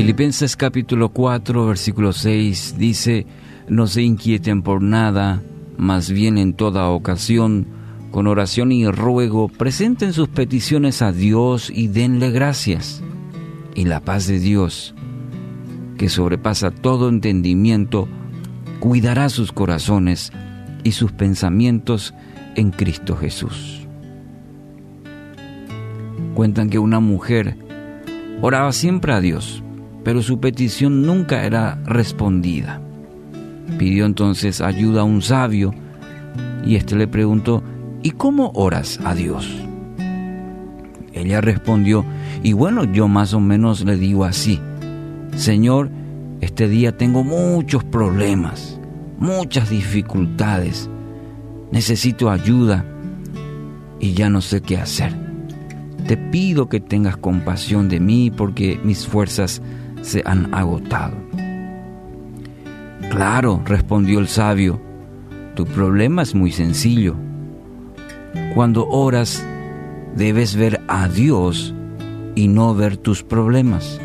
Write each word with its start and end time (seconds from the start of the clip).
Filipenses 0.00 0.56
capítulo 0.56 1.10
4, 1.10 1.66
versículo 1.66 2.14
6 2.14 2.76
dice, 2.78 3.26
no 3.68 3.86
se 3.86 4.00
inquieten 4.00 4.62
por 4.62 4.80
nada, 4.80 5.42
más 5.76 6.10
bien 6.10 6.38
en 6.38 6.54
toda 6.54 6.88
ocasión, 6.88 7.66
con 8.10 8.26
oración 8.26 8.72
y 8.72 8.86
ruego, 8.86 9.48
presenten 9.48 10.14
sus 10.14 10.28
peticiones 10.28 11.02
a 11.02 11.12
Dios 11.12 11.68
y 11.68 11.88
denle 11.88 12.30
gracias. 12.30 13.02
Y 13.74 13.84
la 13.84 14.00
paz 14.00 14.26
de 14.26 14.38
Dios, 14.38 14.94
que 15.98 16.08
sobrepasa 16.08 16.70
todo 16.70 17.10
entendimiento, 17.10 18.08
cuidará 18.78 19.28
sus 19.28 19.52
corazones 19.52 20.32
y 20.82 20.92
sus 20.92 21.12
pensamientos 21.12 22.14
en 22.56 22.70
Cristo 22.70 23.18
Jesús. 23.18 23.86
Cuentan 26.32 26.70
que 26.70 26.78
una 26.78 27.00
mujer 27.00 27.58
oraba 28.40 28.72
siempre 28.72 29.12
a 29.12 29.20
Dios, 29.20 29.62
pero 30.04 30.22
su 30.22 30.40
petición 30.40 31.02
nunca 31.02 31.44
era 31.44 31.78
respondida. 31.84 32.80
Pidió 33.78 34.06
entonces 34.06 34.60
ayuda 34.60 35.02
a 35.02 35.04
un 35.04 35.22
sabio 35.22 35.72
y 36.64 36.76
éste 36.76 36.96
le 36.96 37.08
preguntó, 37.08 37.62
¿y 38.02 38.10
cómo 38.12 38.50
oras 38.54 39.00
a 39.04 39.14
Dios? 39.14 39.48
Ella 41.12 41.40
respondió, 41.40 42.04
y 42.42 42.52
bueno, 42.52 42.84
yo 42.84 43.08
más 43.08 43.34
o 43.34 43.40
menos 43.40 43.84
le 43.84 43.96
digo 43.96 44.24
así, 44.24 44.60
Señor, 45.36 45.90
este 46.40 46.68
día 46.68 46.96
tengo 46.96 47.24
muchos 47.24 47.84
problemas, 47.84 48.80
muchas 49.18 49.70
dificultades, 49.70 50.88
necesito 51.72 52.30
ayuda 52.30 52.84
y 53.98 54.14
ya 54.14 54.30
no 54.30 54.40
sé 54.40 54.60
qué 54.62 54.78
hacer. 54.78 55.14
Te 56.06 56.16
pido 56.16 56.68
que 56.68 56.80
tengas 56.80 57.16
compasión 57.16 57.88
de 57.88 58.00
mí 58.00 58.30
porque 58.30 58.80
mis 58.82 59.06
fuerzas 59.06 59.62
se 60.02 60.22
han 60.24 60.54
agotado. 60.54 61.16
Claro, 63.10 63.62
respondió 63.64 64.20
el 64.20 64.28
sabio, 64.28 64.80
tu 65.54 65.66
problema 65.66 66.22
es 66.22 66.34
muy 66.34 66.52
sencillo. 66.52 67.16
Cuando 68.54 68.88
oras, 68.88 69.44
debes 70.14 70.54
ver 70.54 70.80
a 70.88 71.08
Dios 71.08 71.74
y 72.34 72.48
no 72.48 72.74
ver 72.74 72.96
tus 72.96 73.22
problemas. 73.22 74.00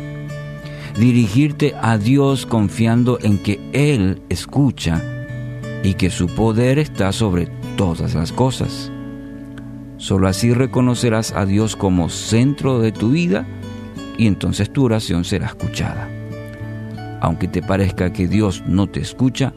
Dirigirte 0.98 1.74
a 1.80 1.98
Dios 1.98 2.46
confiando 2.46 3.18
en 3.20 3.38
que 3.38 3.60
Él 3.72 4.22
escucha 4.28 5.02
y 5.82 5.94
que 5.94 6.10
su 6.10 6.26
poder 6.26 6.78
está 6.78 7.12
sobre 7.12 7.46
todas 7.76 8.14
las 8.14 8.32
cosas. 8.32 8.90
Solo 9.98 10.28
así 10.28 10.52
reconocerás 10.52 11.32
a 11.32 11.46
Dios 11.46 11.76
como 11.76 12.08
centro 12.08 12.80
de 12.80 12.92
tu 12.92 13.10
vida 13.10 13.46
y 14.18 14.26
entonces 14.26 14.72
tu 14.72 14.84
oración 14.84 15.24
será 15.24 15.46
escuchada. 15.46 16.08
Aunque 17.20 17.48
te 17.48 17.62
parezca 17.62 18.12
que 18.12 18.28
Dios 18.28 18.62
no 18.66 18.86
te 18.86 19.00
escucha, 19.00 19.52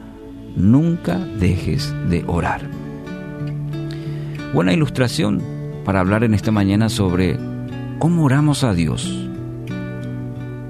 nunca 0.55 1.17
dejes 1.17 1.93
de 2.09 2.23
orar. 2.27 2.61
Buena 4.53 4.73
ilustración 4.73 5.41
para 5.85 5.99
hablar 5.99 6.23
en 6.23 6.33
esta 6.33 6.51
mañana 6.51 6.89
sobre 6.89 7.37
cómo 7.99 8.25
oramos 8.25 8.63
a 8.63 8.73
Dios. 8.73 9.29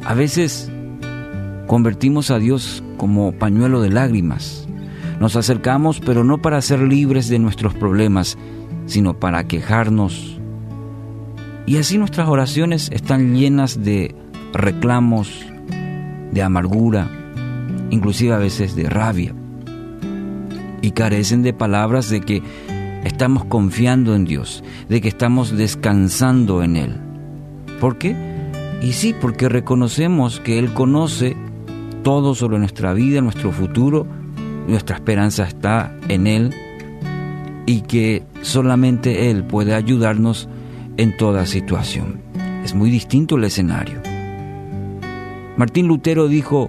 A 0.04 0.14
veces 0.14 0.72
convertimos 1.68 2.32
a 2.32 2.40
Dios 2.40 2.84
como 2.98 3.32
pañuelo 3.32 3.82
de 3.82 3.90
lágrimas. 3.90 4.68
Nos 5.20 5.36
acercamos 5.36 6.00
pero 6.00 6.24
no 6.24 6.40
para 6.40 6.62
ser 6.62 6.82
libres 6.82 7.30
de 7.30 7.40
nuestros 7.40 7.74
problemas, 7.74 8.38
sino 8.86 9.20
para 9.20 9.46
quejarnos, 9.46 10.39
y 11.66 11.78
así 11.78 11.98
nuestras 11.98 12.28
oraciones 12.28 12.90
están 12.92 13.36
llenas 13.36 13.84
de 13.84 14.16
reclamos, 14.54 15.46
de 16.32 16.42
amargura, 16.42 17.10
inclusive 17.90 18.34
a 18.34 18.38
veces 18.38 18.76
de 18.76 18.90
rabia. 18.90 19.34
Y 20.82 20.92
carecen 20.92 21.44
de 21.44 21.54
palabras 21.54 22.10
de 22.10 22.22
que 22.22 22.42
estamos 23.04 23.46
confiando 23.46 24.16
en 24.16 24.26
Dios, 24.26 24.64
de 24.88 25.02
que 25.02 25.10
estamos 25.10 25.56
descansando 25.56 26.64
en 26.64 26.78
Él. 26.78 26.96
¿Por 27.80 27.98
qué? 27.98 28.16
Y 28.82 28.94
sí, 28.94 29.14
porque 29.20 29.50
reconocemos 29.50 30.40
que 30.40 30.58
Él 30.58 30.74
conoce 30.74 31.36
todo 32.04 32.34
sobre 32.34 32.60
nuestra 32.60 32.94
vida, 32.94 33.22
nuestro 33.22 33.52
futuro, 33.52 34.08
nuestra 34.68 34.96
esperanza 34.96 35.44
está 35.44 35.96
en 36.08 36.28
Él 36.28 36.54
y 37.66 37.82
que 37.82 38.24
solamente 38.42 39.30
Él 39.30 39.44
puede 39.44 39.76
ayudarnos 39.76 40.48
en 41.00 41.16
toda 41.16 41.46
situación. 41.46 42.20
Es 42.66 42.76
muy 42.76 42.90
distinto 42.90 43.38
el 43.38 43.46
escenario. 43.46 44.02
Martín 45.56 45.88
Lutero 45.88 46.28
dijo, 46.28 46.68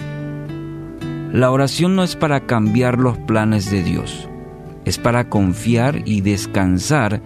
la 1.33 1.51
oración 1.51 1.97
no 1.97 2.05
es 2.05 2.15
para 2.15 2.47
cambiar 2.47 2.99
los 3.01 3.19
planes 3.19 3.73
de 3.73 3.83
Dios, 3.83 4.29
es 4.85 4.99
para 4.99 5.29
confiar 5.29 6.03
y 6.05 6.21
descansar 6.21 7.21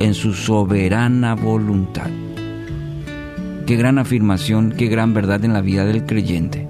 en 0.00 0.14
su 0.14 0.34
soberana 0.34 1.36
voluntad. 1.36 2.10
Qué 3.66 3.76
gran 3.76 3.98
afirmación, 3.98 4.74
qué 4.76 4.88
gran 4.88 5.14
verdad 5.14 5.44
en 5.44 5.52
la 5.52 5.60
vida 5.60 5.84
del 5.84 6.04
creyente. 6.04 6.66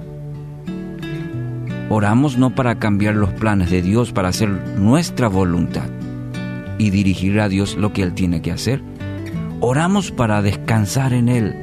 Oramos 1.89 2.37
no 2.37 2.55
para 2.55 2.79
cambiar 2.79 3.15
los 3.15 3.31
planes 3.31 3.71
de 3.71 3.81
Dios, 3.81 4.13
para 4.13 4.29
hacer 4.29 4.51
nuestra 4.79 5.29
voluntad 5.29 5.89
y 6.77 6.91
dirigir 6.91 7.41
a 7.41 7.49
Dios 7.49 7.79
lo 7.79 7.95
que 7.95 8.03
Él 8.03 8.13
tiene 8.13 8.43
que 8.43 8.53
hacer 8.53 8.94
Oramos 9.61 10.11
para 10.11 10.43
descansar 10.43 11.13
en 11.13 11.29
Él. 11.29 11.55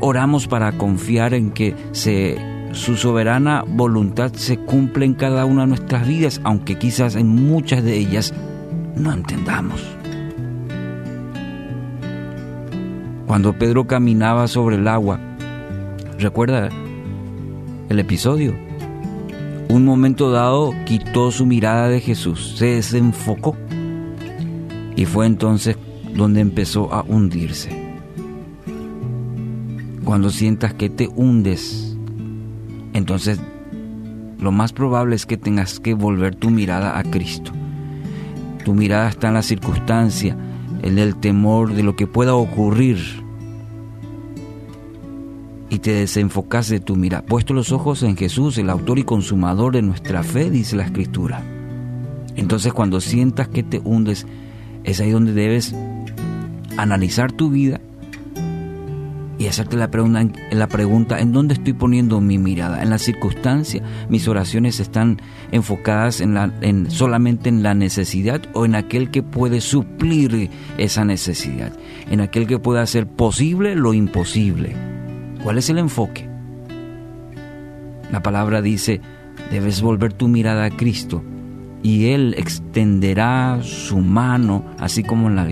Oramos 0.00 0.46
para 0.46 0.72
confiar 0.72 1.34
en 1.34 1.50
que 1.50 1.74
su 2.72 2.96
soberana 2.96 3.64
voluntad 3.66 4.32
se 4.34 4.58
cumple 4.58 5.06
en 5.06 5.14
cada 5.14 5.44
una 5.44 5.62
de 5.62 5.68
nuestras 5.68 6.06
vidas, 6.06 6.40
aunque 6.44 6.78
quizás 6.78 7.16
en 7.16 7.28
muchas 7.28 7.82
de 7.82 7.96
ellas 7.96 8.34
no 8.96 9.12
entendamos. 9.12 9.82
Cuando 13.26 13.58
Pedro 13.58 13.86
caminaba 13.86 14.46
sobre 14.48 14.76
el 14.76 14.86
agua, 14.86 15.18
¿recuerda 16.18 16.68
el 17.88 17.98
episodio? 17.98 18.54
Un 19.68 19.84
momento 19.84 20.30
dado 20.30 20.72
quitó 20.84 21.30
su 21.32 21.46
mirada 21.46 21.88
de 21.88 22.00
Jesús, 22.00 22.54
se 22.58 22.66
desenfocó 22.66 23.56
y 24.94 25.06
fue 25.06 25.26
entonces 25.26 25.76
donde 26.14 26.40
empezó 26.40 26.92
a 26.92 27.02
hundirse. 27.02 27.70
Cuando 30.04 30.30
sientas 30.30 30.74
que 30.74 30.90
te 30.90 31.08
hundes, 31.08 31.96
entonces 32.92 33.40
lo 34.38 34.52
más 34.52 34.72
probable 34.72 35.16
es 35.16 35.26
que 35.26 35.36
tengas 35.36 35.80
que 35.80 35.94
volver 35.94 36.34
tu 36.36 36.50
mirada 36.50 36.98
a 36.98 37.02
Cristo. 37.02 37.52
Tu 38.64 38.74
mirada 38.74 39.08
está 39.08 39.28
en 39.28 39.34
la 39.34 39.42
circunstancia, 39.42 40.36
en 40.82 40.98
el 40.98 41.16
temor 41.16 41.74
de 41.74 41.82
lo 41.82 41.96
que 41.96 42.06
pueda 42.06 42.34
ocurrir. 42.34 42.98
Y 45.70 45.78
te 45.78 45.92
desenfocas 45.92 46.68
de 46.68 46.80
tu 46.80 46.94
mirada. 46.94 47.24
Puesto 47.24 47.54
los 47.54 47.72
ojos 47.72 48.02
en 48.02 48.16
Jesús, 48.16 48.58
el 48.58 48.70
autor 48.70 48.98
y 48.98 49.04
consumador 49.04 49.72
de 49.72 49.82
nuestra 49.82 50.22
fe, 50.22 50.50
dice 50.50 50.76
la 50.76 50.84
Escritura. 50.84 51.42
Entonces 52.36 52.72
cuando 52.72 53.00
sientas 53.00 53.48
que 53.48 53.62
te 53.62 53.80
hundes, 53.82 54.26
es 54.84 55.00
ahí 55.00 55.10
donde 55.10 55.32
debes 55.32 55.74
analizar 56.76 57.32
tu 57.32 57.50
vida 57.50 57.80
y 59.36 59.46
hacerte 59.46 59.76
la 59.76 59.90
pregunta, 59.90 60.24
la 60.52 60.68
pregunta, 60.68 61.18
¿en 61.20 61.32
dónde 61.32 61.54
estoy 61.54 61.72
poniendo 61.72 62.20
mi 62.20 62.38
mirada? 62.38 62.82
¿En 62.82 62.90
la 62.90 62.98
circunstancia? 62.98 63.82
¿Mis 64.08 64.28
oraciones 64.28 64.80
están 64.80 65.20
enfocadas 65.50 66.20
en 66.20 66.34
la, 66.34 66.52
en, 66.60 66.90
solamente 66.90 67.48
en 67.48 67.62
la 67.62 67.74
necesidad 67.74 68.42
o 68.52 68.64
en 68.64 68.74
aquel 68.74 69.10
que 69.10 69.22
puede 69.22 69.60
suplir 69.60 70.50
esa 70.78 71.04
necesidad? 71.04 71.76
¿En 72.10 72.20
aquel 72.20 72.46
que 72.46 72.58
puede 72.58 72.80
hacer 72.80 73.06
posible 73.06 73.74
lo 73.74 73.92
imposible? 73.92 74.74
¿Cuál 75.42 75.58
es 75.58 75.68
el 75.68 75.78
enfoque? 75.78 76.28
La 78.12 78.22
palabra 78.22 78.62
dice, 78.62 79.00
debes 79.50 79.82
volver 79.82 80.12
tu 80.12 80.28
mirada 80.28 80.64
a 80.64 80.70
Cristo 80.70 81.22
y 81.82 82.06
Él 82.06 82.34
extenderá 82.38 83.58
su 83.62 83.98
mano, 83.98 84.64
así 84.78 85.02
como 85.02 85.28
en 85.28 85.36
la 85.36 85.44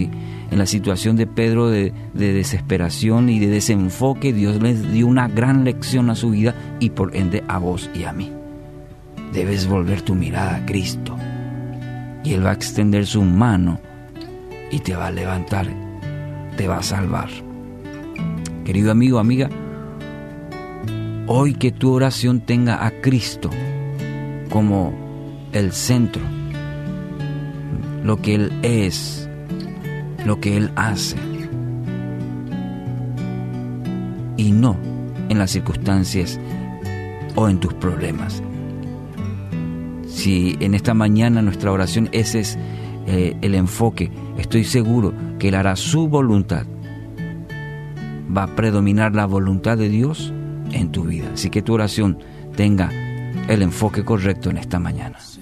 en 0.53 0.59
la 0.59 0.67
situación 0.67 1.17
de 1.17 1.27
Pedro 1.27 1.71
de, 1.71 1.95
desesperación 2.13 3.31
y 3.31 3.39
de 3.39 3.47
desenfoque, 3.47 4.35
Dios 4.35 4.61
les 4.61 4.93
dio 4.93 5.07
una 5.07 5.27
gran 5.27 5.65
lección 5.65 6.11
a 6.11 6.15
su 6.15 6.29
vida 6.29 6.55
y 6.79 6.91
por 6.91 7.17
ende 7.17 7.43
a 7.49 7.57
vos 7.57 7.89
y 7.95 8.05
a 8.05 8.13
mí. 8.13 8.31
Debes 9.33 9.67
volver 9.67 10.03
tu 10.03 10.15
mirada 10.15 10.57
a 10.57 10.67
Cristo 10.67 11.17
y 12.23 12.35
Él 12.35 12.45
va 12.45 12.51
a 12.51 12.55
extender 12.55 13.07
su 13.07 13.23
mano 13.23 13.81
y 14.71 14.81
te 14.81 14.95
va 14.95 15.07
a 15.07 15.11
levantar, 15.11 15.67
te 16.59 16.69
va 16.69 16.79
a 16.79 16.83
salvar. 16.83 17.31
Querido 18.67 18.91
amigo, 18.91 19.19
amiga, 19.19 19.49
hoy 21.29 21.55
que 21.55 21.73
tu 21.73 21.95
oración 21.95 22.43
tenga 22.43 22.85
a 22.85 22.91
Cristo 22.91 23.49
como 24.51 24.93
el 25.53 25.73
centro, 25.73 26.23
lo 28.05 28.21
que 28.21 28.35
Él 28.35 28.53
es, 28.61 29.31
lo 30.25 30.41
que 30.41 30.57
Él 30.57 30.71
hace 30.77 31.17
y 34.37 34.53
no 34.53 34.77
en 35.29 35.39
las 35.39 35.51
circunstancias 35.51 36.39
o 37.35 37.49
en 37.49 37.59
tus 37.59 37.75
problemas. 37.75 38.43
Si 40.07 40.57
en 40.61 40.75
esta 40.75 40.95
mañana 40.95 41.43
nuestra 41.43 41.73
oración 41.73 42.09
ese 42.13 42.41
es 42.41 42.59
eh, 43.07 43.37
el 43.41 43.55
enfoque, 43.55 44.11
estoy 44.39 44.65
seguro 44.65 45.13
que 45.39 45.49
Él 45.49 45.55
hará 45.55 45.77
su 45.77 46.09
voluntad. 46.09 46.67
Va 48.35 48.45
a 48.45 48.55
predominar 48.55 49.15
la 49.15 49.27
voluntad 49.27 49.77
de 49.77 49.89
Dios 49.89 50.33
en 50.73 50.93
tu 50.93 51.05
vida. 51.05 51.31
Así 51.35 51.51
que 51.51 51.63
tu 51.63 51.75
oración 51.75 52.19
tenga 52.57 52.91
el 53.49 53.63
enfoque 53.63 54.05
correcto 54.05 54.51
en 54.51 54.59
esta 54.59 54.79
mañana. 54.79 55.19